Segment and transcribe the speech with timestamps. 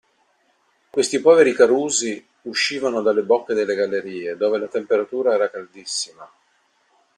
[0.89, 6.27] Questi poveri carusi uscivano dalle bocche delle gallerie dove la temperatura era caldissima.